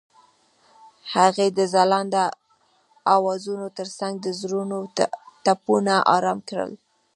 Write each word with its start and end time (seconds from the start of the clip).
هغې 1.15 1.47
د 1.57 1.59
ځلانده 1.73 2.23
اوازونو 3.15 3.65
ترڅنګ 3.77 4.13
د 4.21 4.27
زړونو 4.39 4.77
ټپونه 5.43 5.93
آرام 6.15 6.39
کړل. 6.49 6.71